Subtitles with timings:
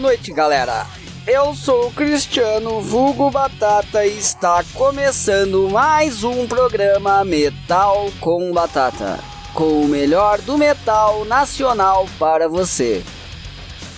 [0.00, 0.86] Boa noite, galera.
[1.26, 9.20] Eu sou o Cristiano Vulgo Batata e está começando mais um programa Metal com Batata,
[9.52, 13.04] com o melhor do metal nacional para você.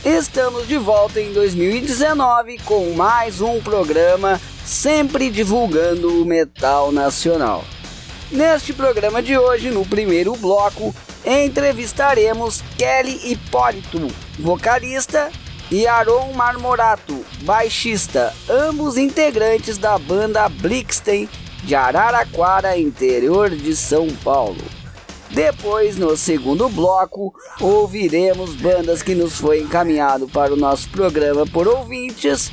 [0.05, 7.63] Estamos de volta em 2019 com mais um programa sempre divulgando o metal nacional.
[8.29, 10.93] Neste programa de hoje, no primeiro bloco,
[11.25, 14.09] entrevistaremos Kelly Hipólito,
[14.41, 15.31] vocalista,
[15.73, 21.27] e Aaron Marmorato, baixista, ambos integrantes da banda Blixten
[21.65, 24.63] de Araraquara, interior de São Paulo.
[25.31, 31.67] Depois, no segundo bloco, ouviremos bandas que nos foi encaminhado para o nosso programa por
[31.67, 32.53] ouvintes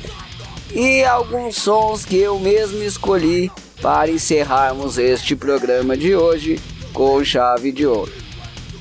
[0.72, 6.58] e alguns sons que eu mesmo escolhi para encerrarmos este programa de hoje
[6.94, 8.12] com chave de ouro.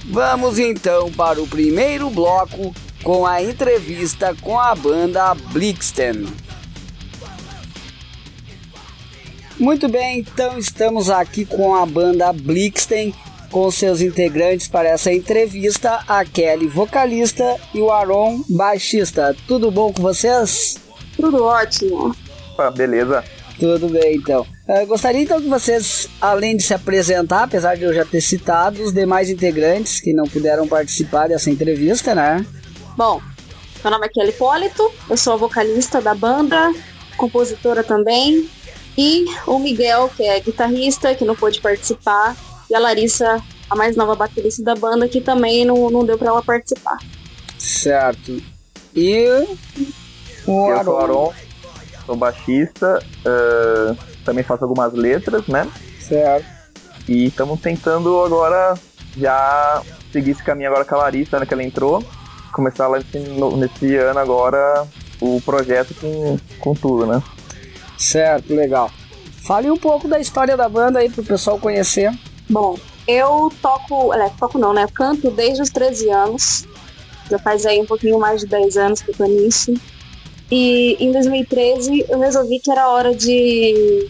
[0.05, 6.27] Vamos então para o primeiro bloco com a entrevista com a banda Blixten.
[9.59, 13.13] Muito bem, então estamos aqui com a banda Blixten
[13.51, 19.35] com seus integrantes para essa entrevista, a Kelly, vocalista, e o Aaron, baixista.
[19.47, 20.77] Tudo bom com vocês?
[21.15, 22.15] Tudo ótimo.
[22.57, 23.23] Ah, beleza.
[23.59, 24.45] Tudo bem, então.
[24.67, 28.81] Eu gostaria então que vocês, além de se apresentar, apesar de eu já ter citado
[28.81, 32.45] os demais integrantes que não puderam participar dessa entrevista, né?
[32.99, 33.21] Bom,
[33.81, 36.73] meu nome é Kelly Hipólito, eu sou a vocalista da banda,
[37.15, 38.49] compositora também,
[38.97, 42.35] e o Miguel, que é guitarrista, que não pôde participar,
[42.69, 46.27] e a Larissa, a mais nova baterista da banda, que também não, não deu para
[46.27, 46.97] ela participar.
[47.57, 48.43] Certo.
[48.93, 49.47] E
[50.45, 51.33] o Eu sou o Aron,
[52.05, 55.71] sou baixista, uh, também faço algumas letras, né?
[56.01, 56.45] Certo.
[57.07, 58.77] E estamos tentando agora
[59.15, 59.81] já
[60.11, 62.03] seguir esse caminho agora com a Larissa, né, que ela entrou.
[62.59, 63.17] Começar lá nesse,
[63.55, 64.85] nesse ano agora
[65.21, 67.23] o projeto com, com tudo, né?
[67.97, 68.91] Certo, legal.
[69.47, 72.11] Fale um pouco da história da banda aí pro pessoal conhecer.
[72.49, 72.77] Bom,
[73.07, 74.85] eu toco, é, toco não, né?
[74.93, 76.67] Canto desde os 13 anos.
[77.31, 79.73] Já faz aí um pouquinho mais de 10 anos que eu tô nisso.
[80.51, 84.09] E em 2013 eu resolvi que era hora de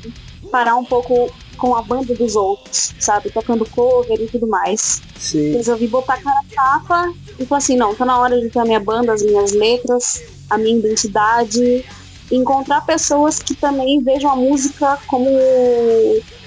[0.51, 3.29] parar um pouco com a banda dos outros, sabe?
[3.29, 5.01] Tocando cover e tudo mais.
[5.17, 5.53] Sim.
[5.53, 8.65] Resolvi botar a cara tapa e falei assim, não, tá na hora de ter a
[8.65, 11.85] minha banda, as minhas letras, a minha identidade.
[12.31, 15.29] Encontrar pessoas que também vejam a música como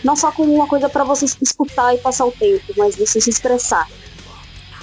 [0.02, 3.30] não só como uma coisa para você escutar e passar o tempo, mas você se
[3.30, 3.88] expressar.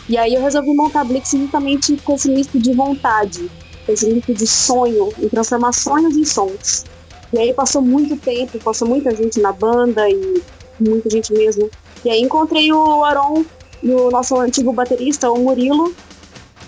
[0.07, 3.50] E aí eu resolvi montar a Blix justamente com esse misto de vontade,
[3.85, 6.85] com esse misto de sonho, e transformar sonhos em sons.
[7.31, 10.41] E aí passou muito tempo, passou muita gente na banda e
[10.79, 11.69] muita gente mesmo.
[12.03, 13.44] E aí encontrei o Aron
[13.84, 15.94] e o nosso antigo baterista, o Murilo,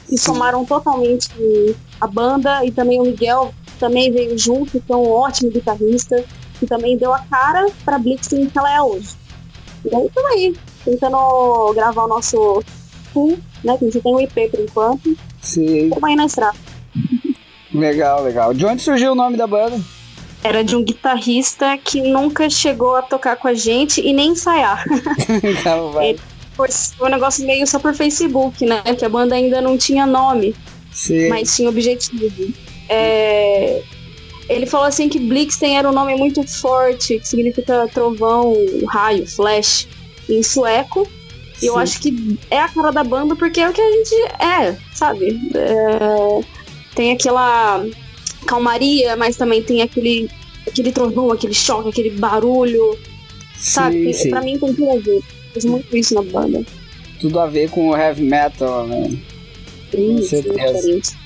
[0.09, 1.29] e somaram totalmente
[1.99, 6.23] a banda e também o Miguel também veio junto, que é um ótimo guitarrista,
[6.59, 9.16] que também deu a cara pra Blixen que ela é hoje.
[9.83, 10.55] E aí estamos aí,
[10.85, 12.63] tentando gravar o nosso
[13.11, 13.75] full, né?
[13.78, 15.17] Que a gente tem um EP por enquanto.
[15.41, 15.85] Sim.
[15.85, 16.57] Estamos aí na estrada.
[17.73, 18.53] Legal, legal.
[18.53, 19.81] De onde surgiu o nome da banda?
[20.44, 24.84] Era de um guitarrista que nunca chegou a tocar com a gente e nem ensaiar.
[25.43, 26.16] Então, vai.
[26.55, 28.82] Foi foi um negócio meio só por Facebook, né?
[28.97, 30.55] Que a banda ainda não tinha nome.
[30.91, 31.29] Sim.
[31.29, 32.53] mas tinha objetivo.
[32.90, 33.82] É,
[34.49, 38.53] Ele falou assim que Blixen era um nome muito forte, que significa trovão,
[38.87, 39.87] raio, flash,
[40.29, 41.08] em sueco.
[41.61, 44.16] E eu acho que é a cara da banda porque é o que a gente
[44.40, 45.40] é, sabe?
[45.53, 46.41] É,
[46.96, 47.85] Tem aquela
[48.46, 50.29] calmaria, mas também tem aquele,
[50.67, 52.97] aquele trovão, aquele choque, aquele barulho,
[53.58, 54.14] sabe?
[54.14, 54.29] Sim, sim.
[54.29, 55.22] Pra mim tem tudo a ver.
[55.53, 56.64] Fiz muito isso na banda.
[57.20, 59.11] Tudo a ver com o heavy metal, né?
[59.93, 60.73] Isso, certeza.
[60.73, 61.22] diferente.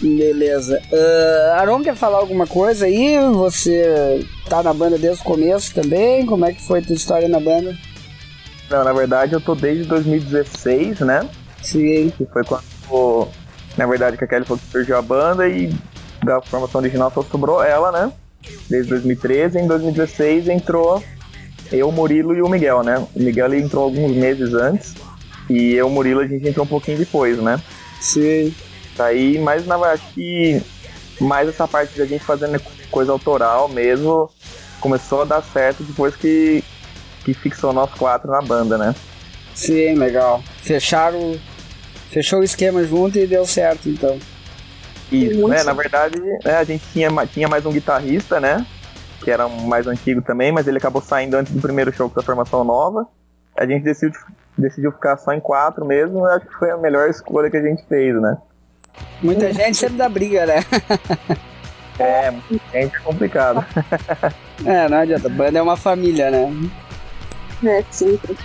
[0.00, 0.80] Beleza.
[0.90, 3.18] Uh, Aron quer falar alguma coisa aí?
[3.34, 6.24] Você tá na banda desde o começo também?
[6.24, 7.76] Como é que foi a tua história na banda?
[8.70, 11.28] Não, na verdade eu tô desde 2016, né?
[11.62, 12.12] Sim.
[12.16, 13.28] Que foi quando,
[13.76, 15.70] na verdade, que a Kelly foi que surgiu a banda e
[16.24, 18.12] da formação original só sobrou ela, né?
[18.68, 19.58] Desde 2013.
[19.58, 21.02] Em 2016 entrou
[21.72, 23.06] eu, o Murilo e o Miguel, né?
[23.14, 24.94] O Miguel entrou alguns meses antes
[25.48, 27.60] e eu, o Murilo, a gente entrou um pouquinho depois, né?
[28.00, 28.54] Sim.
[28.96, 30.62] Daí, mas na verdade que
[31.20, 34.30] mais essa parte da gente fazendo coisa autoral mesmo
[34.80, 36.64] começou a dar certo depois que,
[37.24, 38.94] que fixou nós quatro na banda, né?
[39.54, 40.42] Sim, legal.
[40.62, 41.38] Fecharam.
[42.10, 44.18] Fechou o esquema junto e deu certo, então.
[45.10, 45.62] Isso, Muito né?
[45.64, 48.64] Na verdade, né, a gente tinha, tinha mais um guitarrista, né?
[49.22, 52.22] Que era um mais antigo também, mas ele acabou saindo antes do primeiro show da
[52.22, 53.06] formação nova.
[53.56, 54.18] A gente decidiu,
[54.56, 57.62] decidiu ficar só em quatro mesmo, eu acho que foi a melhor escolha que a
[57.62, 58.38] gente fez, né?
[59.22, 60.64] Muita gente sempre dá briga, né?
[61.98, 62.32] É,
[62.72, 63.64] gente é complicado.
[64.64, 65.28] é, não adianta.
[65.28, 66.50] Banda é uma família, né?
[67.62, 68.36] É, sempre.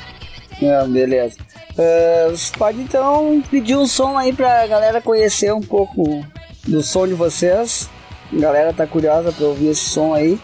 [0.62, 1.38] Não, beleza.
[1.72, 6.26] Uh, você pode então pedir um som aí pra galera conhecer um pouco
[6.68, 7.90] do som de vocês.
[8.34, 10.40] A galera tá curiosa pra ouvir esse som aí.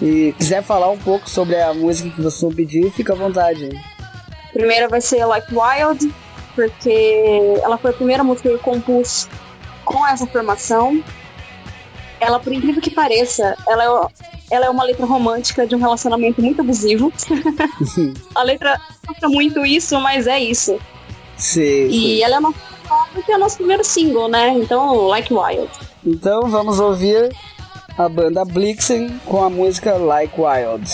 [0.00, 3.68] E quiser falar um pouco sobre a música que vocês vão pedir, fica à vontade.
[4.52, 6.12] Primeira vai ser Like Wild,
[6.54, 9.28] porque ela foi a primeira música que eu compus
[9.84, 11.02] com essa formação.
[12.20, 16.42] Ela, por incrível que pareça, ela é, ela é uma letra romântica de um relacionamento
[16.42, 17.12] muito abusivo.
[18.34, 20.78] a letra mostra muito isso, mas é isso.
[21.36, 21.86] Sim.
[21.86, 22.22] E sim.
[22.22, 22.54] ela é uma
[23.24, 24.50] que é o nosso primeiro single, né?
[24.50, 25.70] Então, Like Wild.
[26.04, 27.34] Então vamos ouvir
[27.96, 30.90] a banda Blixen com a música Like Wild.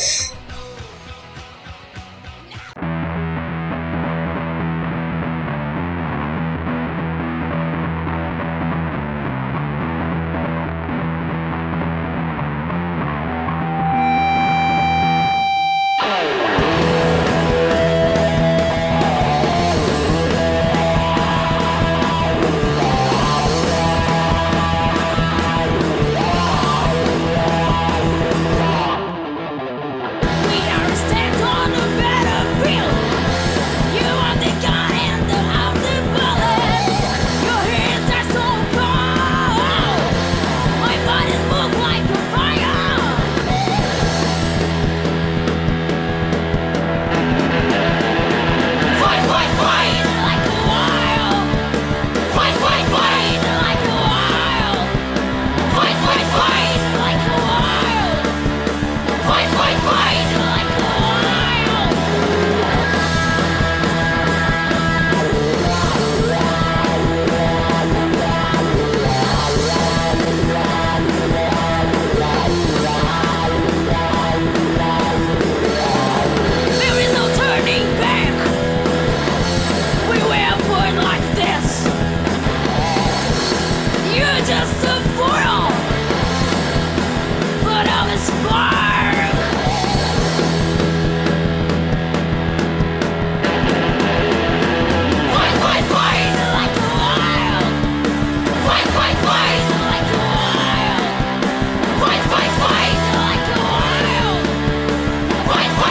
[105.58, 105.87] fight, fight.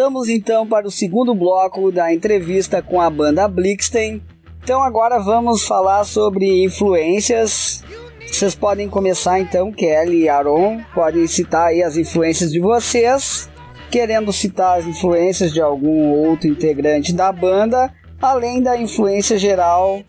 [0.00, 4.22] Voltamos então para o segundo bloco da entrevista com a banda Blixten.
[4.62, 7.84] Então agora vamos falar sobre influências.
[8.26, 13.50] Vocês podem começar então, Kelly e Aaron, podem citar aí as influências de vocês,
[13.90, 17.92] querendo citar as influências de algum outro integrante da banda,
[18.22, 20.02] além da influência geral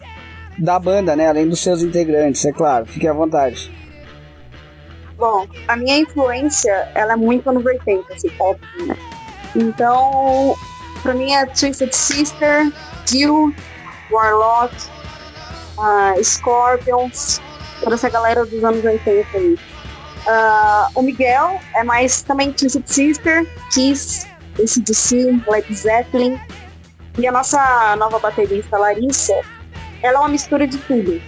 [0.57, 1.27] da banda, né?
[1.27, 2.86] Além dos seus integrantes, é claro.
[2.86, 3.69] Fique à vontade.
[5.17, 8.95] Bom, a minha influência, ela é muito no vertente, assim, óbvio, né?
[9.55, 10.55] Então,
[11.01, 12.72] pra mim é Twisted Sister,
[13.05, 13.53] Jill,
[14.12, 14.74] Warlock,
[15.77, 17.41] uh, Scorpions,
[17.81, 19.53] toda essa galera dos anos 80 aí.
[19.53, 24.27] Uh, o Miguel é mais também Twisted Sister, Kiss,
[24.60, 26.39] ACDC, Led Zeppelin.
[27.17, 29.34] E a nossa nova baterista, Larissa,
[30.01, 31.22] ela é uma mistura de tudo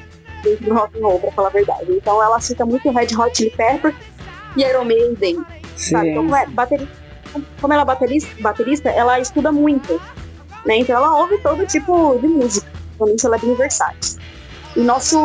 [0.43, 1.91] dentro do rock and roll, pra falar a verdade.
[1.91, 3.93] Então ela cita muito Red Hot Chili Pepper,
[4.55, 5.43] e Iron Maiden.
[5.75, 6.09] Sabe?
[6.09, 7.02] Então, é, baterista,
[7.59, 10.01] como ela é baterista, baterista, ela estuda muito.
[10.65, 10.77] Né?
[10.77, 12.67] Então ela ouve todo tipo de música.
[12.97, 14.19] Realmente ela é bem versátil.
[14.75, 15.17] E nosso,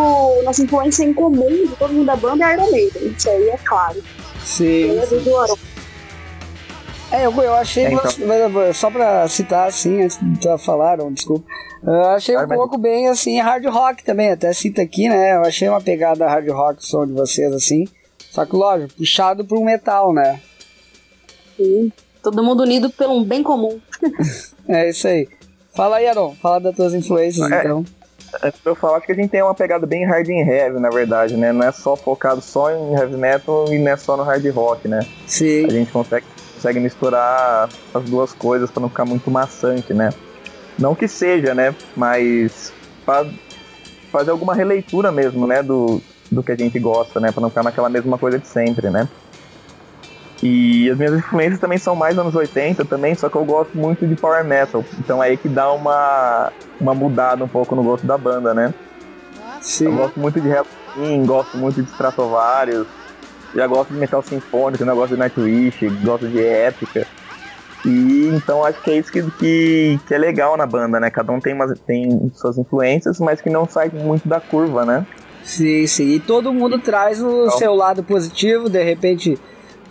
[0.44, 3.14] nossa influência em comum de todo mundo da banda é Iron Maiden.
[3.16, 4.02] Isso aí é claro.
[4.44, 4.90] Sim.
[7.10, 8.74] É, eu, eu achei, é, então.
[8.74, 11.46] só pra citar assim, antes de falaram, desculpa,
[11.82, 15.36] eu achei um pouco bem assim, hard rock também, até cita aqui, né?
[15.36, 17.88] Eu achei uma pegada hard rock o som de vocês assim,
[18.30, 20.38] só que lógico, puxado pro metal, né?
[21.58, 23.78] Sim, todo mundo unido pelo um bem comum.
[24.66, 25.28] é isso aí.
[25.74, 27.84] Fala aí, Aaron, fala das tuas influências é, então.
[28.42, 30.90] É, eu falar, acho que a gente tem uma pegada bem hard and heavy, na
[30.90, 31.52] verdade, né?
[31.52, 34.86] Não é só focado só em heavy metal e não é só no hard rock,
[34.86, 35.06] né?
[35.26, 35.66] Sim.
[35.66, 40.10] A gente consegue, consegue misturar as duas coisas para não ficar muito maçante, né?
[40.78, 41.74] Não que seja, né?
[41.96, 42.72] Mas
[44.12, 45.62] fazer alguma releitura mesmo, né?
[45.62, 46.00] Do,
[46.30, 47.32] do que a gente gosta, né?
[47.32, 49.08] Pra não ficar naquela mesma coisa de sempre, né?
[50.42, 54.06] E as minhas influências também são mais anos 80 também, só que eu gosto muito
[54.06, 54.84] de power metal.
[54.98, 58.72] Então é aí que dá uma, uma mudada um pouco no gosto da banda, né?
[59.60, 59.86] Sim.
[59.86, 62.86] Eu gosto muito de Halloween, gosto muito de Stratovarius,
[63.54, 64.94] já gosto de metal sinfônico, né?
[64.94, 67.06] gosto de Nightwish, gosto de épica.
[67.84, 71.10] E então acho que é isso que, que, que, é legal na banda, né?
[71.10, 75.06] Cada um tem, umas, tem suas influências, mas que não sai muito da curva, né?
[75.42, 76.08] Sim, sim.
[76.10, 79.38] E todo mundo traz o então, seu lado positivo, de repente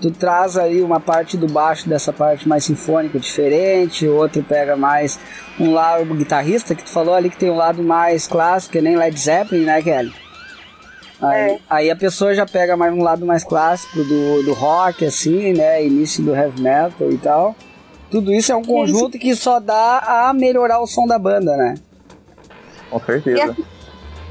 [0.01, 5.19] tu traz aí uma parte do baixo dessa parte mais sinfônica diferente, outro pega mais
[5.59, 8.95] um lado guitarrista que tu falou ali que tem um lado mais clássico, que nem
[8.95, 10.13] Led Zeppelin, né, Kelly?
[11.21, 11.59] Aí, é.
[11.67, 15.83] aí, a pessoa já pega mais um lado mais clássico do, do rock, assim, né?
[15.83, 17.55] Início do heavy metal e tal.
[18.11, 21.75] Tudo isso é um conjunto que só dá a melhorar o som da banda, né?
[22.91, 23.55] Com certeza.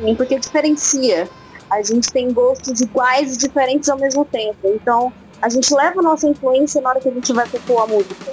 [0.01, 1.29] Sim, porque diferencia.
[1.69, 4.57] A gente tem gostos iguais e diferentes ao mesmo tempo.
[4.65, 7.87] Então, a gente leva a nossa influência na hora que a gente vai compor a
[7.87, 8.33] música.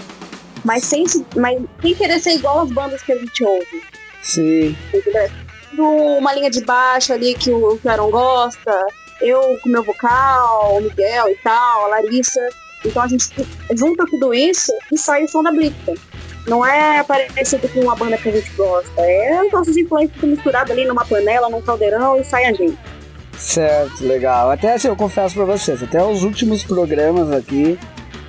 [0.63, 1.03] Mas sem,
[1.36, 3.83] mas sem querer ser igual às bandas que a gente ouve.
[4.22, 4.75] Sim.
[5.77, 8.86] Uma linha de baixo ali que o, que o Aaron gosta,
[9.22, 12.41] eu com meu vocal, o Miguel e tal, a Larissa.
[12.86, 13.29] Então a gente
[13.75, 15.75] junta tudo isso e sai o som da Blitz.
[16.48, 19.01] Não é parecido com uma banda que a gente gosta.
[19.01, 22.77] É as nossas influências misturadas ali numa panela, num caldeirão e sai a gente.
[23.37, 24.51] Certo, legal.
[24.51, 27.77] Até assim, eu confesso pra vocês, até os últimos programas aqui,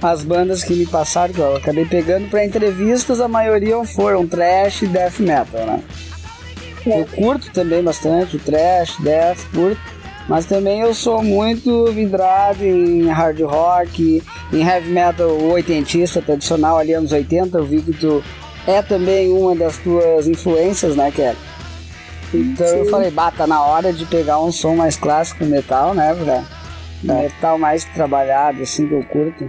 [0.02, 4.82] as bandas que me passaram, que eu acabei pegando pra entrevistas, a maioria foram trash
[4.82, 5.82] e death metal, né?
[6.87, 9.80] Eu curto também bastante o trash, death, curto.
[10.28, 16.94] Mas também eu sou muito vidrado em hard rock, em heavy metal oitentista tradicional ali
[16.94, 17.58] anos 80.
[17.58, 18.25] Eu vi que tu
[18.66, 21.37] é também uma das tuas influências, né, Kelly?
[22.35, 22.79] Então Sim.
[22.79, 26.45] eu falei, bah, tá na hora de pegar um som mais clássico metal, né, pra
[27.03, 29.49] metal mais trabalhado, assim, que eu curto.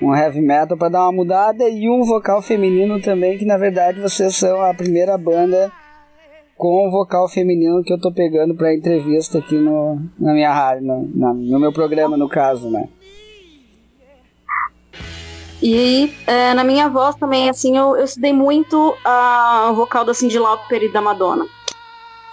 [0.00, 4.00] Um heavy metal para dar uma mudada e um vocal feminino também, que na verdade
[4.00, 5.72] vocês são a primeira banda
[6.56, 11.34] com vocal feminino que eu tô pegando pra entrevista aqui no, na minha rádio, no,
[11.34, 12.88] no meu programa, no caso, né?
[15.62, 20.38] E é, na minha voz também, assim, eu, eu estudei muito a vocal da Cyndi
[20.38, 21.46] Lauper e da Madonna.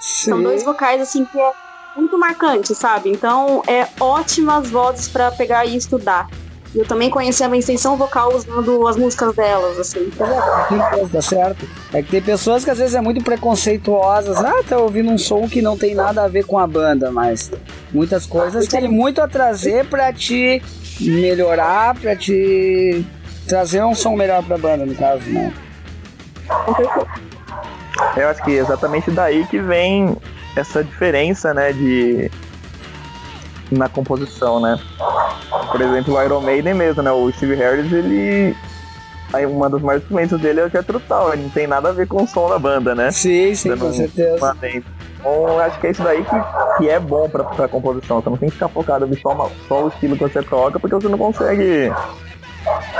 [0.02, 0.32] Sim.
[0.32, 1.52] São dois vocais, assim, que é
[1.96, 3.10] muito marcante, sabe?
[3.10, 6.28] Então, é ótimas vozes para pegar e estudar.
[6.74, 10.10] Eu também conheci a minha extensão vocal usando as músicas delas, assim.
[10.12, 10.26] Tá
[11.12, 11.68] Dá certo.
[11.94, 14.38] É que tem pessoas que às vezes é muito preconceituosas.
[14.38, 17.52] Ah, tá ouvindo um som que não tem nada a ver com a banda, mas
[17.92, 20.64] muitas coisas tem muito a trazer para te
[21.02, 23.06] melhorar, para te
[23.46, 25.54] trazer um som melhor pra banda, no caso, né?
[28.16, 30.16] Eu acho que é exatamente daí que vem
[30.56, 32.30] essa diferença, né, de
[33.72, 34.78] na composição, né?
[35.72, 37.12] Por exemplo, o Iron Maiden mesmo, né?
[37.12, 38.56] O Steve Harris, ele
[39.34, 41.92] aí uma das mais influências dele é o Jethro Tull, ele não tem nada a
[41.94, 43.12] ver com o som da banda, né?
[43.12, 44.58] Sim, sim, com certeza.
[44.62, 48.22] Então, acho que é isso daí que, que é bom pra, pra composição.
[48.22, 50.80] Você não tem que ficar focado em só, uma, só o estilo que você toca,
[50.80, 51.94] porque você não consegue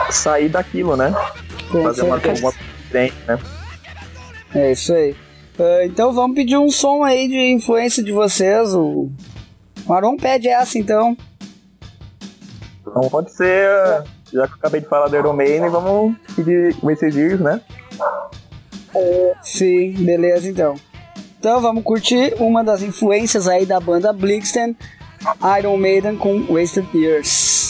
[0.10, 1.14] sair daquilo, né?
[1.72, 2.42] Com Fazer certeza.
[2.42, 2.54] uma, uma
[2.84, 3.40] diferente, né?
[4.54, 5.12] É isso aí.
[5.60, 8.74] Uh, então vamos pedir um som aí de influência de vocês.
[8.74, 9.10] O
[9.86, 11.16] Maron pede essa então.
[12.82, 14.04] Então pode ser,
[14.34, 17.62] já que eu acabei de falar do Iron Maiden, vamos pedir Messages, né?
[19.42, 20.76] Sim, beleza então.
[21.40, 24.76] Então vamos curtir uma das influências aí da banda Blixten,
[25.60, 27.61] Iron Maiden com Wasted Years.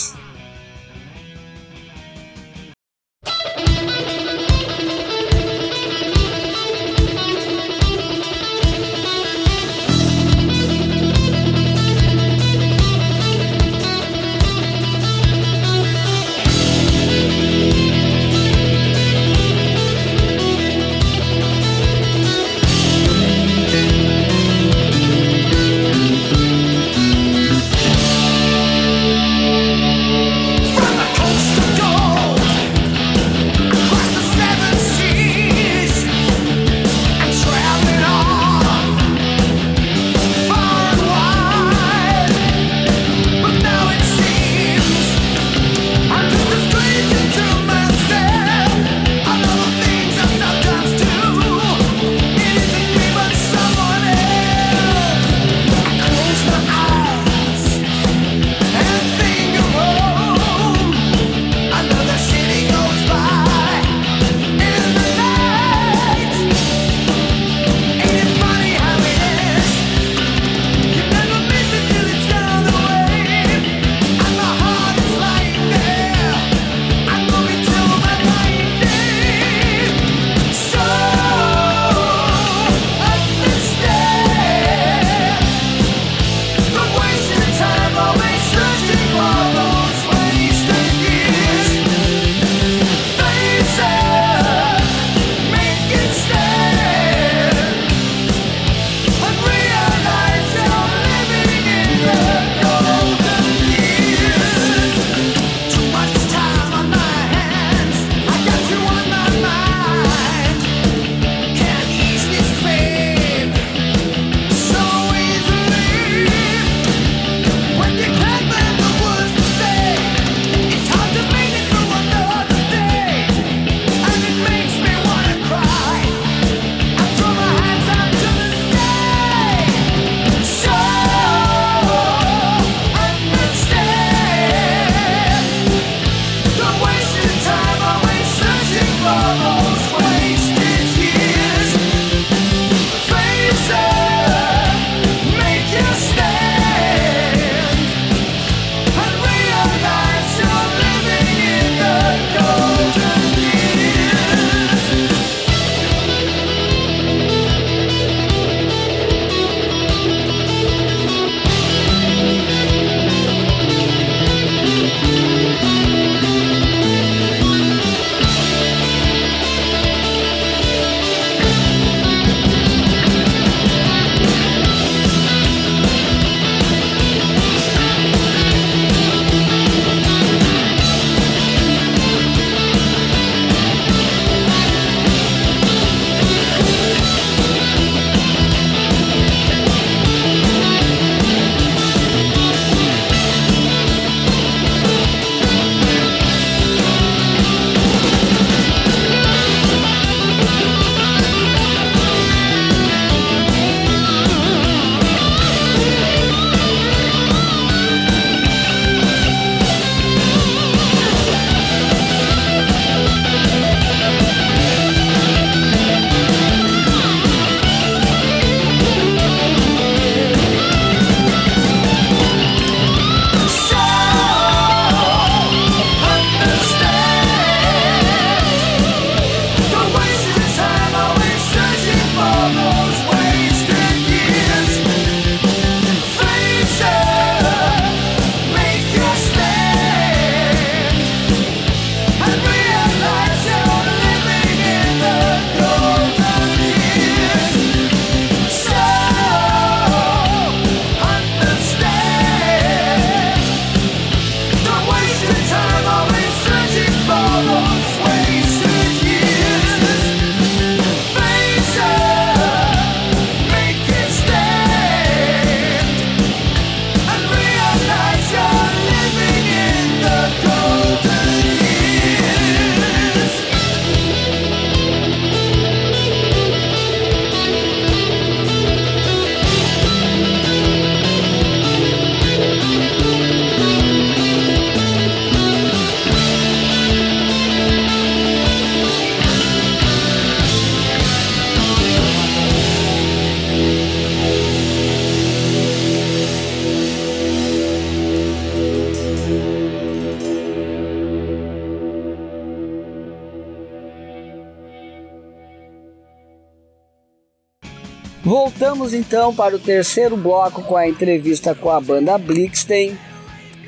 [308.62, 312.96] Voltamos então para o terceiro bloco com a entrevista com a banda Blixten.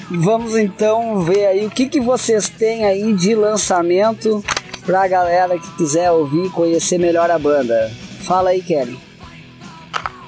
[0.09, 4.41] Vamos então ver aí o que, que vocês têm aí de lançamento
[4.87, 7.91] para a galera que quiser ouvir e conhecer melhor a banda.
[8.21, 8.97] Fala aí, Kelly.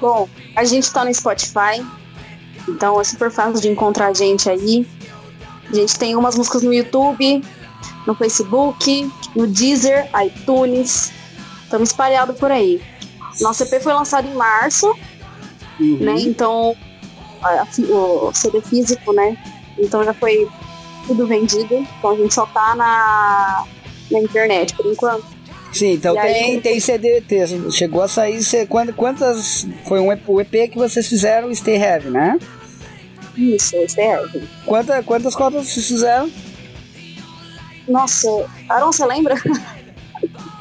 [0.00, 1.80] Bom, a gente está no Spotify,
[2.68, 4.84] então é super fácil de encontrar a gente aí.
[5.70, 7.40] A gente tem umas músicas no YouTube,
[8.04, 11.12] no Facebook, no Deezer, iTunes.
[11.62, 12.82] Estamos espalhados por aí.
[13.40, 14.86] Nosso EP foi lançado em março,
[15.78, 15.98] uhum.
[16.00, 16.14] né?
[16.20, 16.76] Então,
[17.88, 19.36] o CD físico, né?
[19.78, 20.48] Então já foi
[21.06, 21.74] tudo vendido.
[21.74, 23.64] Então a gente só tá na,
[24.10, 25.36] na internet por enquanto.
[25.72, 27.22] Sim, então tem, aí, tem CD,
[27.70, 28.40] chegou a sair.
[28.96, 29.66] Quantas.
[29.86, 32.38] Foi um EP, o EP que vocês fizeram, Stay Heavy, né?
[33.36, 34.48] Isso, Stay Heavy.
[34.64, 36.30] Quanta, quantas cópias vocês fizeram?
[37.86, 38.28] Nossa,
[38.68, 39.34] Aaron, você lembra?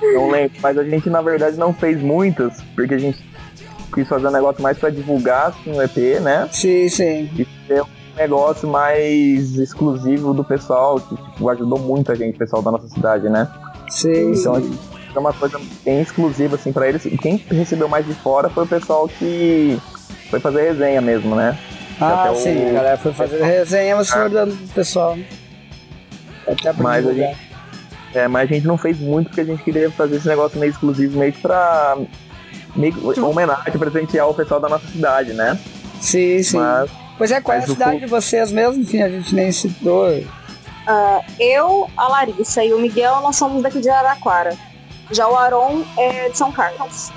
[0.02, 3.24] Não lembro, mas a gente na verdade não fez muitas, porque a gente
[3.94, 6.50] quis fazer um negócio mais para divulgar assim, o EP, né?
[6.52, 7.30] Sim, sim.
[7.38, 12.40] E ter um negócio mais exclusivo do pessoal, que tipo, ajudou muito a gente, o
[12.40, 13.48] pessoal da nossa cidade, né?
[13.90, 14.78] Sim, então, sim.
[15.16, 17.04] É uma coisa bem exclusiva, assim, para eles.
[17.22, 19.80] Quem recebeu mais de fora foi o pessoal que
[20.30, 21.58] foi fazer resenha mesmo, né?
[22.02, 22.70] Ah, sim, o...
[22.70, 25.18] a galera foi fazer resenha, você foi dando pro pessoal.
[26.46, 27.38] Até mas a gente,
[28.16, 30.72] é, mas a gente não fez muito porque a gente queria fazer esse negócio meio
[30.72, 31.98] exclusivo, meio pra
[32.76, 35.60] meio, homenagem, presentear o pessoal da nossa cidade, né?
[36.02, 36.58] Sim, sim.
[36.58, 38.82] Mas, pois é, qual é a cidade de vocês mesmo?
[38.82, 40.10] Enfim, a gente nem citou.
[40.10, 44.56] Uh, eu, a Larissa e o Miguel, nós somos daqui de Araraquara.
[45.12, 47.12] Já o Aron é de São Carlos.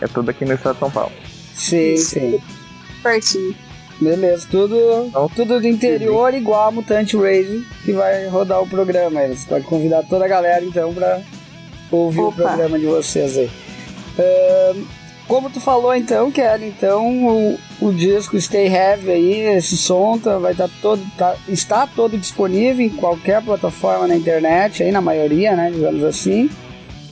[0.00, 1.12] É tudo aqui no estado de São Paulo.
[1.54, 2.40] Sim, sim.
[3.02, 3.54] Pertinho.
[4.00, 4.76] Beleza, tudo,
[5.08, 9.26] então, tudo do interior igual a Mutante Rage que vai rodar o programa.
[9.28, 11.20] Você pode convidar toda a galera então pra
[11.92, 12.30] ouvir Opa.
[12.30, 13.50] o programa de vocês aí.
[14.18, 14.86] Uh,
[15.28, 20.38] como tu falou então, Kelly, então o, o disco Stay Heavy aí, esse som tá,
[20.38, 25.00] vai estar tá todo, tá, está todo disponível em qualquer plataforma na internet, aí na
[25.00, 26.50] maioria, né, digamos assim.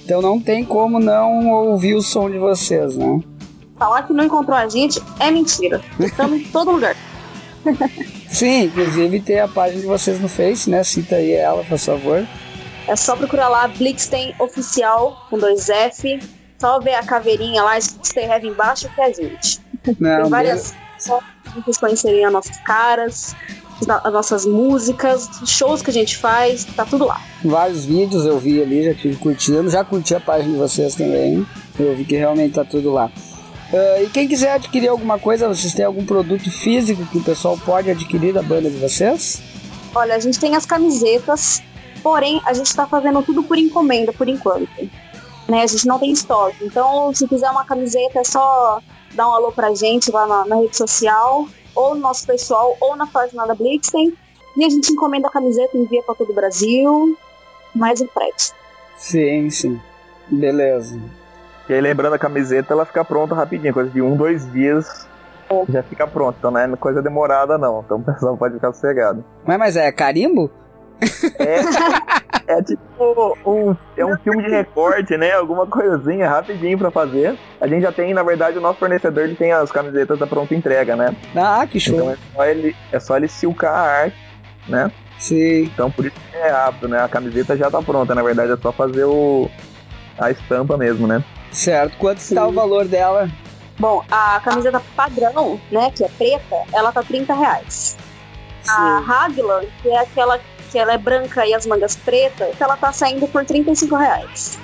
[0.05, 3.21] Então não tem como não ouvir o som de vocês, né?
[3.79, 5.81] Falar que não encontrou a gente é mentira.
[6.01, 6.97] Estamos em todo lugar.
[8.29, 10.83] Sim, inclusive tem a página de vocês no Face, né?
[10.83, 12.27] Cita aí ela, por favor.
[12.87, 16.19] É só procurar lá, Blixten Oficial, com dois F.
[16.59, 19.61] Só ver a caveirinha lá, Stay Heavy embaixo, que é a gente.
[20.01, 20.75] Não, tem várias...
[20.99, 21.21] Só
[21.55, 23.37] vocês conhecerem as nossas caras,
[24.03, 27.21] as nossas músicas, shows que a gente faz, tá tudo lá.
[27.45, 31.47] Vários vídeos eu vi ali, já tive curtindo, já curti a página de vocês também.
[31.79, 33.13] Eu vi que realmente tá tudo lá.
[33.73, 37.59] Uh, e quem quiser adquirir alguma coisa, vocês têm algum produto físico que o pessoal
[37.59, 39.43] pode adquirir da banda de vocês?
[39.95, 41.63] Olha, a gente tem as camisetas,
[42.03, 44.69] porém a gente está fazendo tudo por encomenda por enquanto.
[45.49, 45.63] Né?
[45.63, 46.65] A gente não tem estoque.
[46.65, 48.81] Então, se quiser uma camiseta, é só
[49.15, 52.97] dar um alô pra gente lá na, na rede social, ou no nosso pessoal, ou
[52.97, 54.15] na página da Blixen.
[54.57, 57.17] E a gente encomenda a camiseta, envia para todo o Brasil,
[57.75, 58.53] mais o frete.
[58.97, 59.81] Sim, sim.
[60.29, 61.01] Beleza.
[61.69, 65.07] E aí, lembrando a camiseta, ela fica pronta rapidinho, coisa de um, dois dias
[65.69, 66.37] já fica pronta.
[66.39, 67.83] Então não é coisa demorada, não.
[67.85, 69.25] Então o pessoal pode ficar sossegado.
[69.45, 70.51] Mas, mas é carimbo?
[71.39, 72.83] É, é tipo
[73.47, 75.33] um, é um filme de recorte, né?
[75.33, 77.39] Alguma coisinha rapidinho pra fazer.
[77.61, 80.55] A gente já tem, na verdade, o nosso fornecedor ele tem as camisetas da pronta
[80.55, 81.15] entrega, né?
[81.37, 81.95] Ah, que show.
[81.95, 84.17] Então é só ele, é só ele silcar a arte,
[84.69, 84.91] né?
[85.19, 85.65] Sim.
[85.65, 87.03] Então por isso que é rápido, né?
[87.03, 89.49] A camiseta já tá pronta, na verdade é só fazer o
[90.19, 91.23] a estampa mesmo, né?
[91.51, 91.97] Certo.
[91.99, 93.31] Quanto está o valor dela?
[93.79, 97.97] Bom, a camiseta padrão, né, que é preta, ela tá 30 reais.
[98.63, 98.71] Sim.
[98.73, 102.93] A Hagland, que é aquela que ela é branca e as mangas pretas, ela tá
[102.93, 104.59] saindo por 35 reais.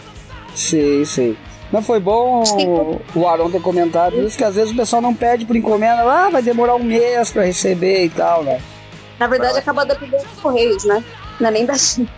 [0.54, 1.36] Sim, sim.
[1.72, 2.44] Não foi bom
[3.14, 6.30] o Aron ter comentado isso, que às vezes o pessoal não pede por encomenda, ah,
[6.30, 8.60] vai demorar um mês para receber e tal, né?
[9.18, 11.02] Na verdade, acaba dependendo dos correios, né?
[11.40, 12.08] Não é nem da gente.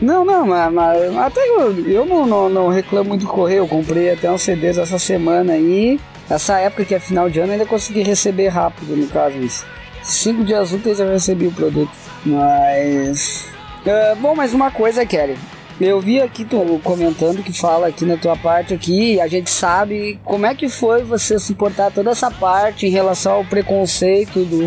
[0.00, 3.60] Não, não, mas, mas até eu, eu não, não, não, reclamo muito do correio.
[3.60, 5.98] Eu comprei até uns CDs essa semana aí.
[6.28, 9.36] Essa época que é final de ano, ainda consegui receber rápido, no caso.
[9.38, 9.64] Isso.
[10.02, 11.90] Cinco dias úteis eu recebi o produto.
[12.24, 13.48] Mas.
[13.84, 15.36] Uh, bom, mais uma coisa, Kelly.
[15.80, 20.18] Eu vi aqui tu comentando que fala aqui na tua parte aqui, a gente sabe
[20.24, 24.66] como é que foi você suportar toda essa parte em relação ao preconceito do,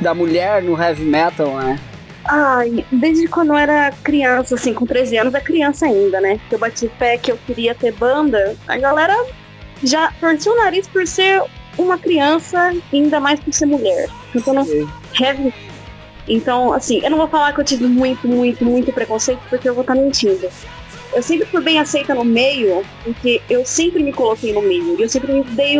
[0.00, 1.80] da mulher no heavy metal, né?
[2.28, 6.40] Ai, desde quando eu era criança, assim, com 13 anos, é criança ainda, né?
[6.48, 9.14] Que eu bati pé que eu queria ter banda, a galera
[9.82, 11.42] já torceu o nariz por ser
[11.78, 14.08] uma criança, ainda mais por ser mulher.
[14.34, 14.66] Então, não,
[15.18, 15.54] heavy.
[16.28, 19.74] Então, assim, eu não vou falar que eu tive muito, muito, muito preconceito, porque eu
[19.74, 20.48] vou estar mentindo.
[21.14, 24.98] Eu sempre fui bem aceita no meio, porque eu sempre me coloquei no meio.
[24.98, 25.78] E eu sempre me dei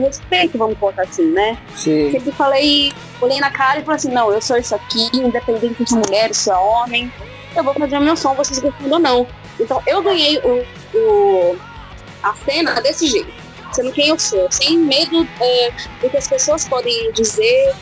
[0.00, 1.58] respeito, vamos colocar assim, né?
[1.74, 2.10] Sim.
[2.12, 5.94] Sempre falei, olhei na cara e falei assim, não, eu sou isso aqui, independente de
[5.94, 7.12] mulher, se é homem,
[7.54, 9.26] eu vou fazer o meu som, vocês gostam ou não.
[9.58, 11.56] Então eu ganhei o, o,
[12.22, 13.32] a cena desse jeito,
[13.72, 17.74] sendo quem eu sou, sem medo é, do que as pessoas podem dizer.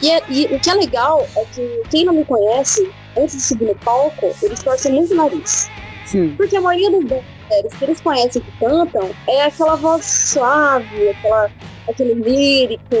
[0.00, 3.42] E, é, e, o que é legal é que quem não me conhece, antes de
[3.42, 5.70] subir no palco, eles torcem muito o nariz.
[6.06, 6.34] Sim.
[6.36, 11.50] Porque a maioria das mulheres que eles conhecem que cantam é aquela voz suave, aquela,
[11.88, 12.96] aquele lírico,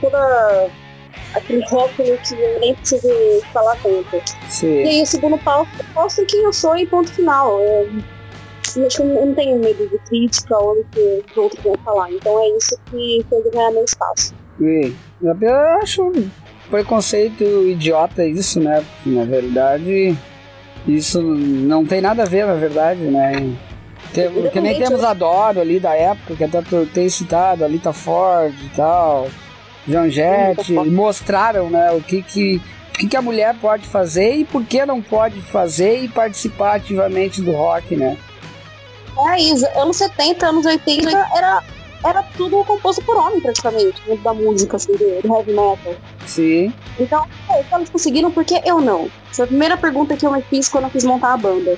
[0.00, 0.68] toda
[1.34, 3.08] aquele rótulo que eu nem preciso
[3.52, 4.22] falar tanto.
[4.48, 4.82] Sim.
[4.82, 7.60] E aí subo no palco, mostro quem eu sou e ponto final.
[7.60, 7.90] Eu,
[8.76, 11.74] eu acho que eu não tenho medo de crítica ou do que os outros vão
[11.84, 12.10] falar.
[12.12, 14.34] Então é isso que fez eu ganhar meu espaço.
[14.60, 16.12] E eu acho
[16.68, 18.84] preconceito idiota isso, né?
[18.84, 20.16] Porque, na verdade,
[20.86, 23.56] isso não tem nada a ver, na verdade, né?
[24.12, 27.68] Tem, que nem temos a Doro ali da época, que até tu tem citado, a
[27.68, 29.28] Lita Ford e tal,
[29.86, 32.56] John Jett, mostraram né, o que, que,
[32.90, 36.76] o que, que a mulher pode fazer e por que não pode fazer e participar
[36.76, 38.16] ativamente do rock, né?
[39.32, 41.62] É isso, anos 70, anos 80 era,
[42.04, 45.78] era tudo composto por homem praticamente, dentro da música assim, do, do heavy metal.
[46.24, 46.72] Sim.
[47.00, 49.10] Então, é, eles conseguiram, por que eu não?
[49.30, 51.76] Essa foi a primeira pergunta que eu me fiz quando eu quis montar a banda.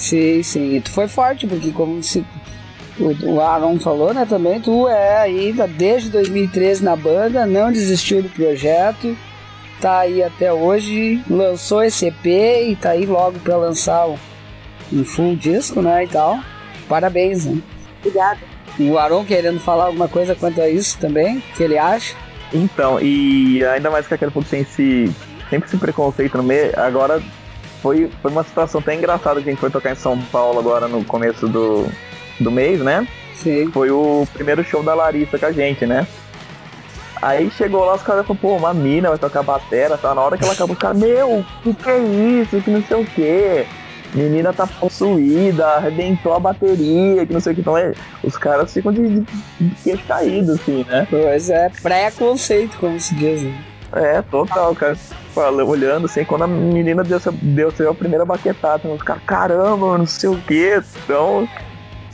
[0.00, 0.76] Sim, sim.
[0.76, 2.24] E tu foi forte, porque como se
[2.98, 8.22] o, o Aaron falou, né, também, tu é ainda desde 2013 na banda, não desistiu
[8.22, 9.14] do projeto,
[9.78, 14.16] tá aí até hoje, lançou esse EP e tá aí logo para lançar um,
[14.90, 16.40] um full disco, né, e tal.
[16.88, 17.60] Parabéns, né?
[17.98, 18.40] Obrigada.
[18.78, 22.16] O Aaron querendo falar alguma coisa quanto a isso também, que ele acha?
[22.54, 25.12] Então, e ainda mais que aquele pouco tem esse,
[25.50, 27.22] sempre esse preconceito no meio, agora
[27.82, 30.86] foi, foi uma situação até engraçada que a gente foi tocar em São Paulo agora
[30.86, 31.86] no começo do,
[32.38, 33.06] do mês, né?
[33.34, 33.70] Sim.
[33.72, 36.06] Foi o primeiro show da Larissa com a gente, né?
[37.22, 40.14] Aí chegou lá, os caras falaram, pô, uma mina vai tocar batera, tá?
[40.14, 42.60] Na hora que ela acabou, os caras, meu, o que é isso?
[42.62, 43.66] Que não sei o quê.
[44.14, 47.60] Menina tá possuída, arrebentou a bateria, que não sei o que.
[47.60, 47.92] Então, é,
[48.24, 49.26] os caras ficam de, de,
[49.84, 51.06] queixo caído, assim, né?
[51.08, 53.42] Pois é, pré-conceito, como se diz.
[53.42, 53.54] Né?
[53.92, 54.96] É, total, cara.
[55.34, 59.96] Fala, olhando assim, quando a menina deu, deu, deu a primeira baquetada, os caras, caramba,
[59.96, 60.82] não sei o que.
[61.04, 61.48] Então,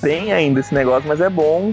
[0.00, 1.72] tem ainda esse negócio, mas é bom.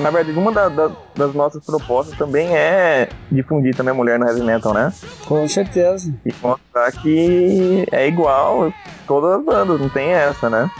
[0.00, 4.26] Na verdade, uma da, da, das nossas propostas também é difundir também a mulher no
[4.26, 4.92] heavy metal, né?
[5.26, 6.14] Com certeza.
[6.24, 8.72] E mostrar que é igual
[9.06, 10.70] todas as bandas, não tem essa, né?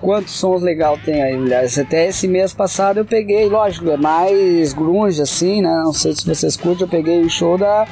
[0.00, 1.78] Quantos sons legal tem aí, mulheres?
[1.78, 5.80] Até esse mês passado eu peguei, lógico, é mais grunge assim, né?
[5.82, 7.86] Não sei se vocês curtem, eu peguei o show da,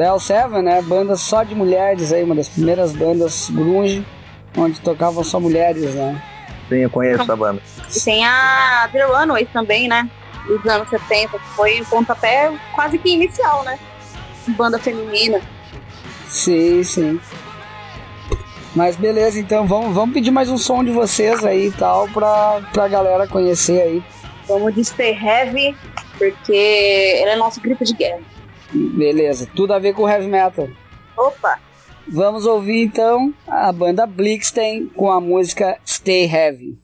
[0.00, 0.80] da L7, né?
[0.80, 4.04] Banda só de mulheres aí, uma das primeiras bandas grunge,
[4.56, 6.22] onde tocavam só mulheres, né?
[6.70, 7.60] Sim, eu conheço essa banda.
[7.94, 10.08] E tem a The Runaways também, né?
[10.46, 13.78] Dos anos 70, que foi um pontapé quase que inicial, né?
[14.56, 15.38] Banda feminina.
[16.26, 17.20] Sim, sim.
[18.74, 22.62] Mas beleza, então vamos, vamos pedir mais um som de vocês aí e tal pra,
[22.72, 24.02] pra galera conhecer aí.
[24.48, 25.76] Vamos de Stay Heavy,
[26.16, 28.20] porque ele é nosso grito de guerra.
[28.72, 30.68] Beleza, tudo a ver com heavy metal.
[31.16, 31.58] Opa!
[32.08, 36.78] Vamos ouvir então a banda Blixten com a música Stay Heavy.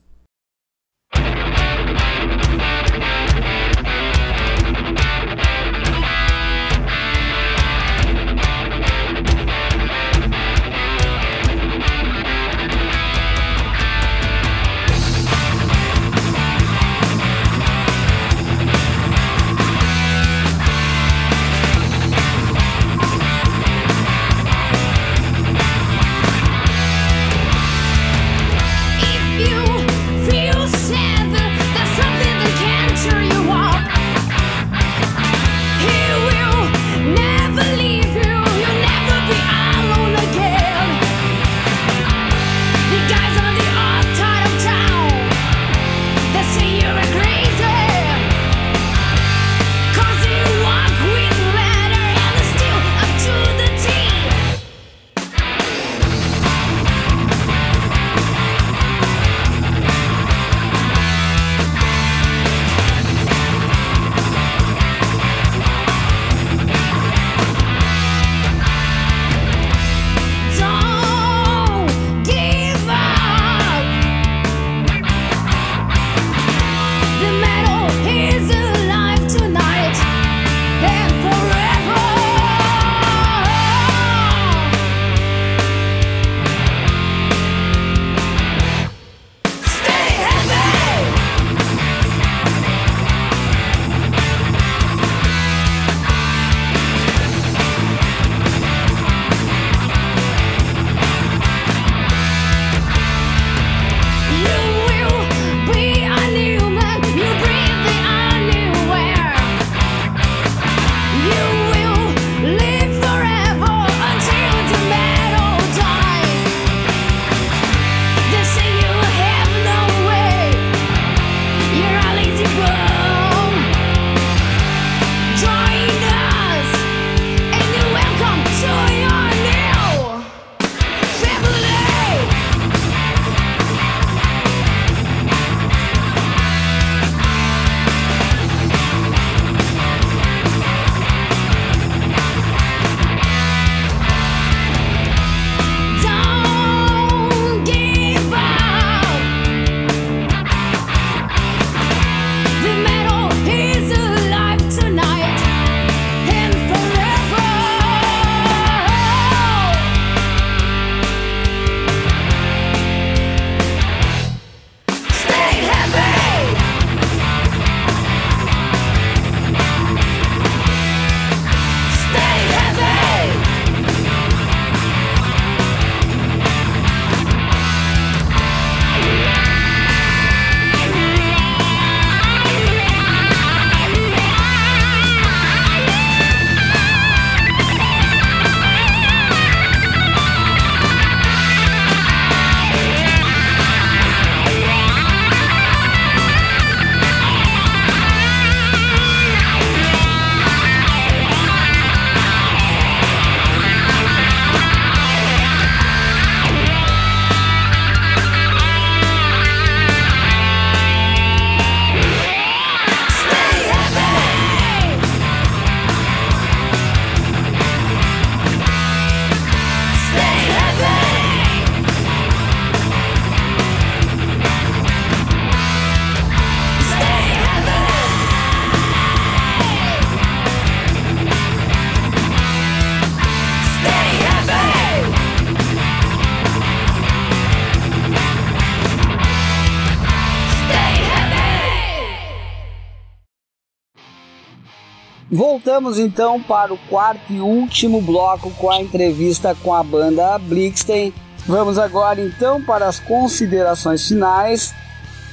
[245.66, 251.12] Voltamos então para o quarto e último bloco com a entrevista com a banda Blixten.
[251.44, 254.72] Vamos agora então para as considerações finais.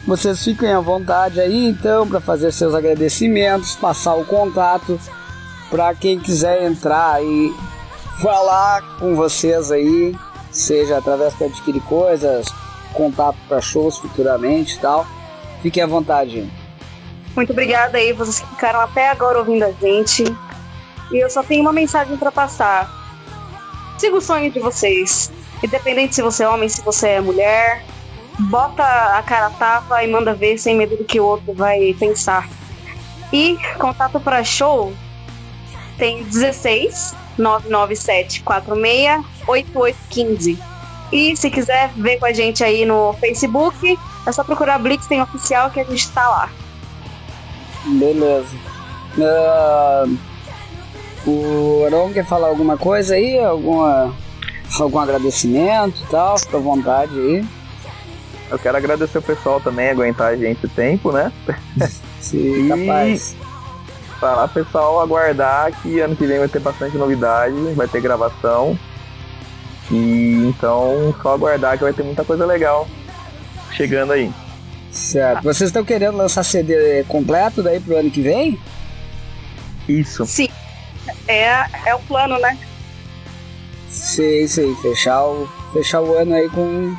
[0.07, 4.99] Vocês fiquem à vontade aí então para fazer seus agradecimentos, passar o contato
[5.69, 7.53] para quem quiser entrar e
[8.19, 10.17] falar com vocês aí,
[10.49, 12.47] seja através para adquirir coisas,
[12.91, 15.05] contato para shows futuramente e tal.
[15.61, 16.62] Fiquem à vontade.
[17.35, 20.23] Muito obrigada aí, vocês que ficaram até agora ouvindo a gente.
[21.11, 22.91] E eu só tenho uma mensagem para passar.
[23.97, 25.31] Siga o sonho de vocês.
[25.63, 27.83] Independente se você é homem, se você é mulher.
[28.39, 32.49] Bota a cara tapa e manda ver sem medo do que o outro vai pensar.
[33.31, 34.93] E contato para show
[35.97, 40.59] tem 16 997 46 8815.
[41.11, 45.21] E se quiser ver com a gente aí no Facebook, é só procurar Blitz tem
[45.21, 46.49] oficial que a gente tá lá.
[47.85, 48.55] Beleza.
[49.17, 50.17] Uh,
[51.29, 53.39] o Aron quer falar alguma coisa aí?
[53.39, 54.13] Alguma,
[54.79, 56.37] algum agradecimento e tal?
[56.37, 57.45] Fica à vontade aí.
[58.49, 61.31] Eu quero agradecer o pessoal também, aguentar a gente o tempo, né?
[62.21, 63.35] Sim, capaz.
[64.19, 68.77] Falar pessoal aguardar que ano que vem vai ter bastante novidade, vai ter gravação.
[69.91, 72.87] E então só aguardar que vai ter muita coisa legal
[73.71, 74.31] chegando aí.
[74.93, 75.41] Certo.
[75.41, 78.59] Vocês estão querendo lançar CD completo daí pro ano que vem?
[79.89, 80.25] Isso.
[80.27, 80.47] Sim.
[81.27, 82.57] É, é o plano, né?
[83.89, 84.75] Sim, sim.
[84.81, 86.95] Fechar o, fechar o ano aí com.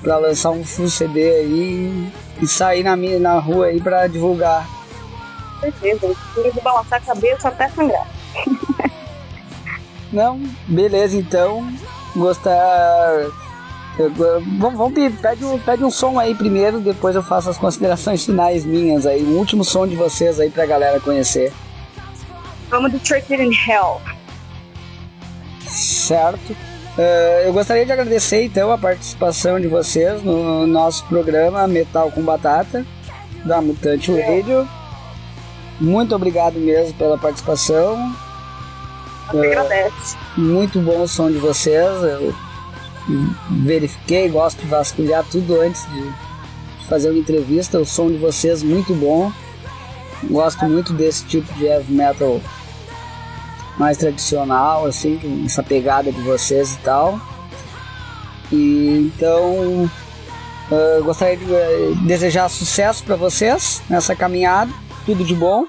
[0.00, 4.68] pra lançar um full CD aí e sair na, minha, na rua aí pra divulgar.
[5.60, 6.14] Certeza.
[6.36, 8.06] Vou balançar a cabeça até sangrar.
[10.12, 11.68] Não, beleza então.
[12.14, 13.26] Gostar
[14.58, 18.64] Vamos, vamos pede, um, pede um som aí primeiro, depois eu faço as considerações finais
[18.64, 19.22] minhas aí.
[19.22, 21.52] O último som de vocês aí pra galera conhecer.
[22.68, 24.00] Vamos do Tricked in Hell.
[25.60, 26.52] Certo.
[26.96, 32.22] Uh, eu gostaria de agradecer então a participação de vocês no nosso programa Metal com
[32.22, 32.84] Batata
[33.44, 34.68] da Mutante Radio.
[35.80, 37.96] Muito obrigado mesmo pela participação.
[39.32, 42.02] Uh, muito bom o som de vocês.
[42.02, 42.34] Eu
[43.62, 46.12] verifiquei, gosto de vasculhar tudo antes de,
[46.88, 47.78] fazer uma entrevista.
[47.78, 49.32] O som de vocês muito bom.
[50.24, 52.40] Gosto muito desse tipo de heavy metal
[53.76, 57.20] mais tradicional, assim, essa pegada de vocês e tal.
[58.52, 59.90] E então
[60.70, 64.72] uh, gostaria de uh, desejar sucesso para vocês nessa caminhada,
[65.04, 65.66] tudo de bom.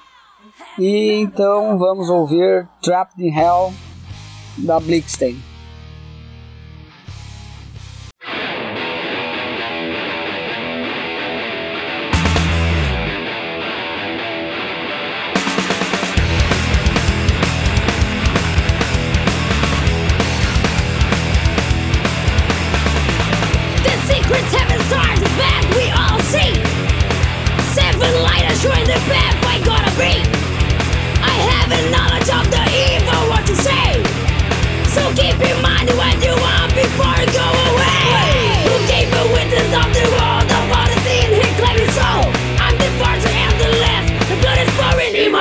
[0.78, 3.74] E então vamos ouvir Trapped in Hell
[4.58, 4.80] da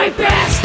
[0.05, 0.61] my best.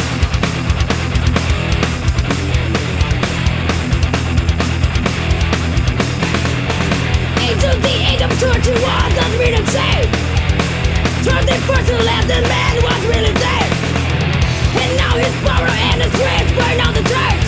[7.48, 10.12] Into the age of 31, that's been insane.
[11.24, 13.68] 34 to left, the man was really dead.
[14.76, 17.44] And now his power and his dreams burn out the church.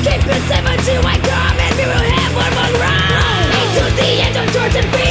[0.00, 3.52] Keep it safe until I come and we will have one more round.
[3.60, 5.09] Into the age of 13 feet.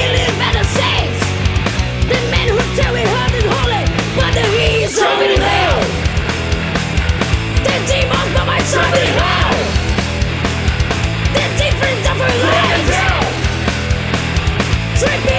[15.00, 15.38] trick me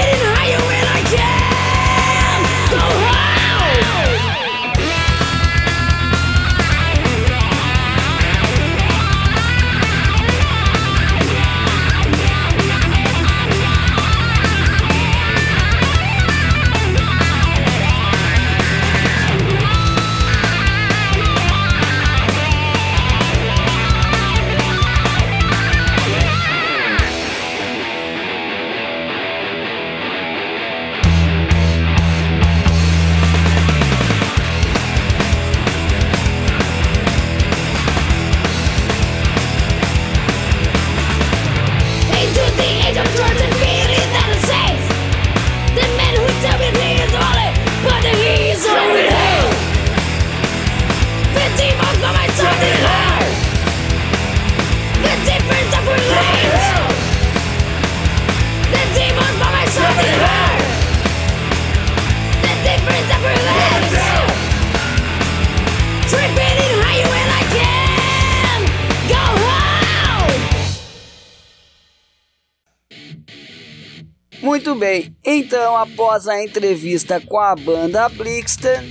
[76.10, 78.82] após a entrevista com a banda Blixter,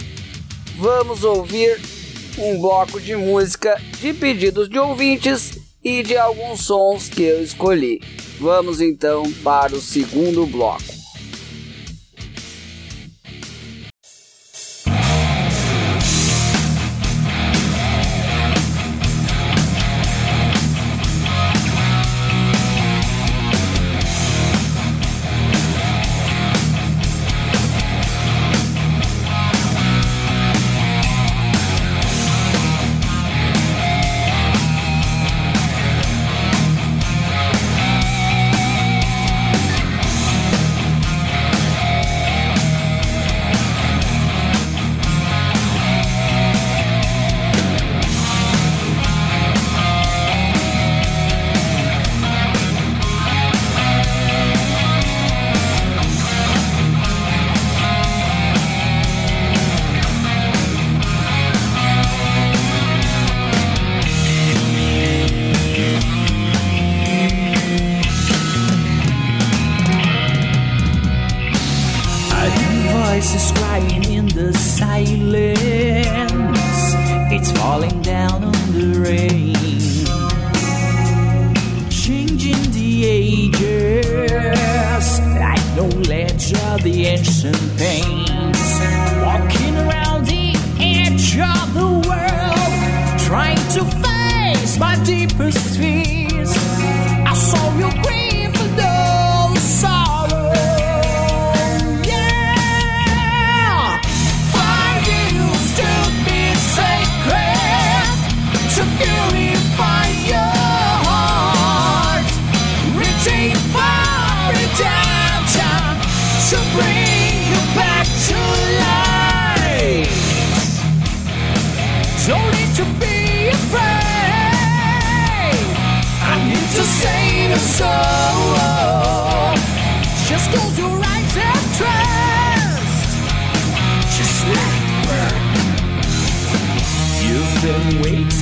[0.78, 1.78] vamos ouvir
[2.38, 8.02] um bloco de música de pedidos de ouvintes e de alguns sons que eu escolhi.
[8.40, 10.99] Vamos então para o segundo bloco.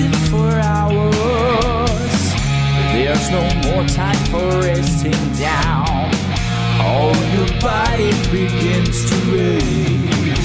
[0.05, 1.13] for hours.
[2.93, 6.13] There's no more time for resting down.
[6.81, 10.37] All your body begins to ache.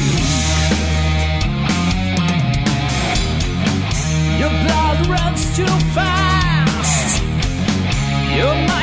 [4.41, 7.23] Your blood runs too fast.
[8.35, 8.82] Your mind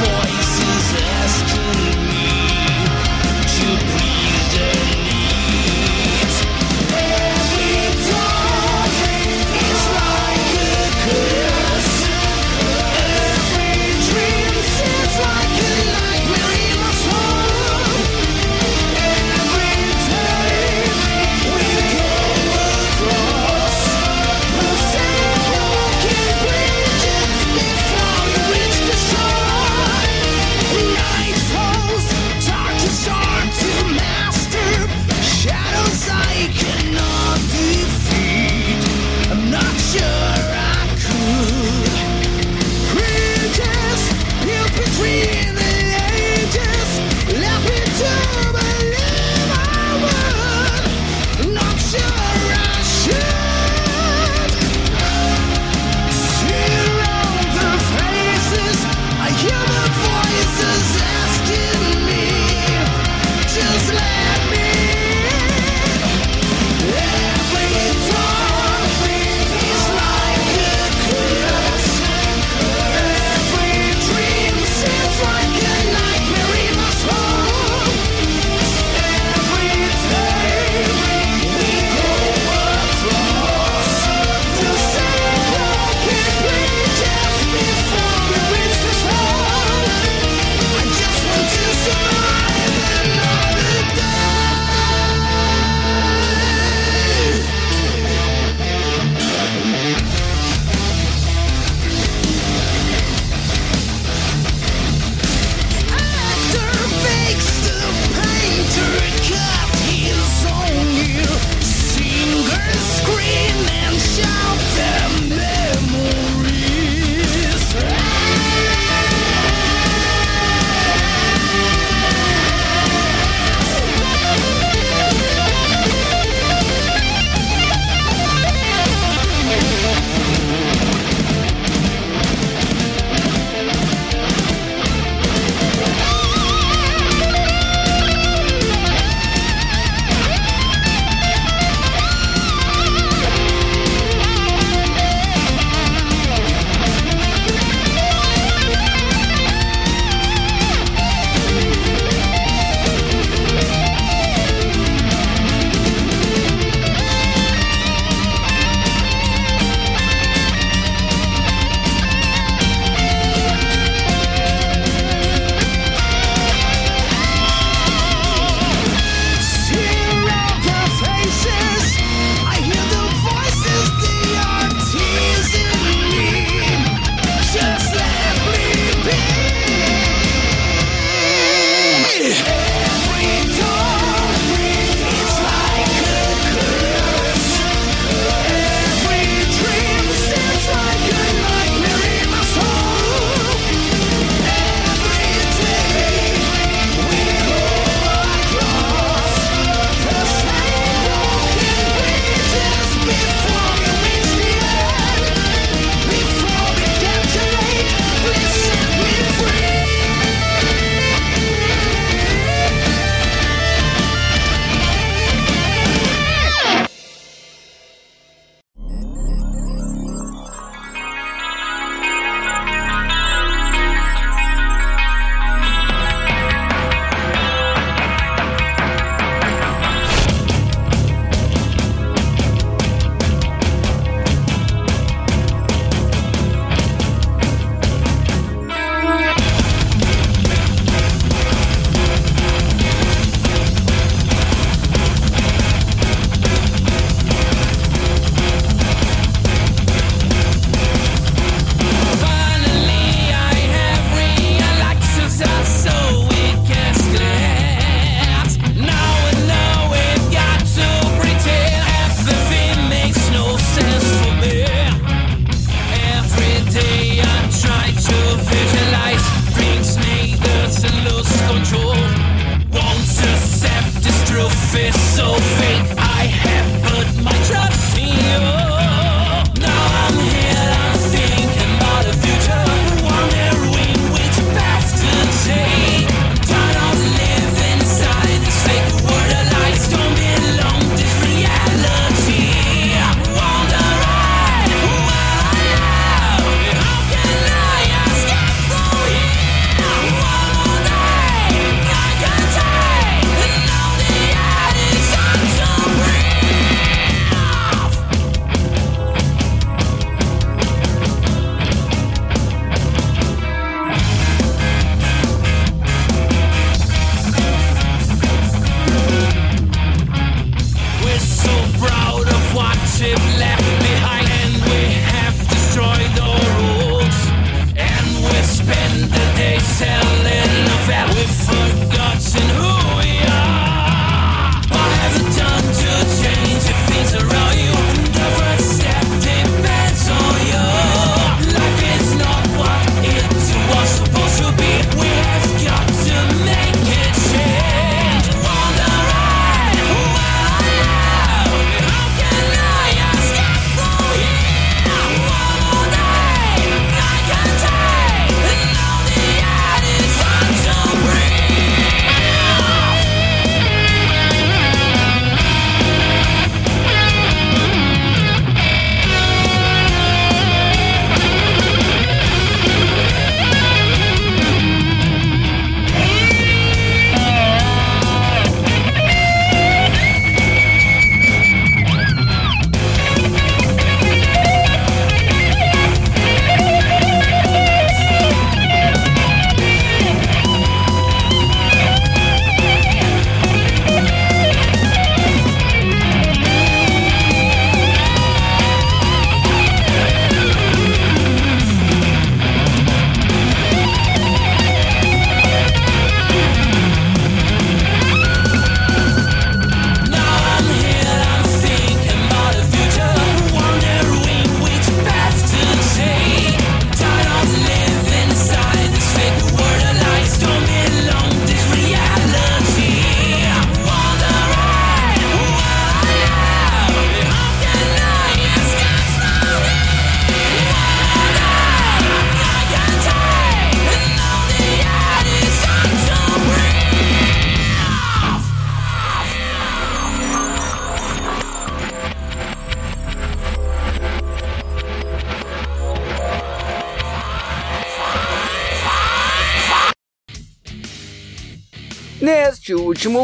[0.00, 0.49] voice.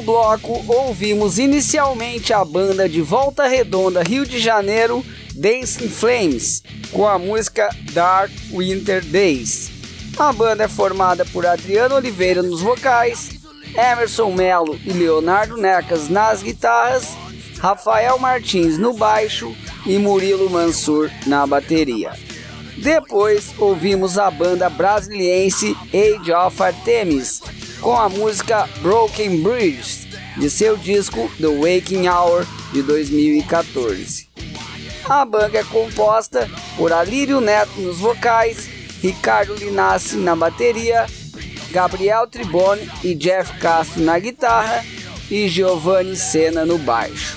[0.06, 5.04] Bloco, ouvimos inicialmente a banda de Volta Redonda, Rio de Janeiro,
[5.34, 9.72] Dancing Flames, com a música Dark Winter Days.
[10.16, 13.40] A banda é formada por Adriano Oliveira nos vocais,
[13.74, 17.16] Emerson Melo e Leonardo Necas nas guitarras,
[17.58, 19.54] Rafael Martins no baixo
[19.84, 22.12] e Murilo Mansur na bateria.
[22.78, 27.40] Depois ouvimos a banda brasiliense Age of Artemis
[27.80, 30.06] com a música Broken Bridges
[30.36, 34.28] de seu disco The Waking Hour de 2014.
[35.08, 38.68] A banda é composta por Alírio Neto nos vocais,
[39.00, 41.06] Ricardo Linassi na bateria,
[41.70, 44.84] Gabriel Tribone e Jeff Castro na guitarra
[45.30, 47.36] e Giovanni Senna no baixo.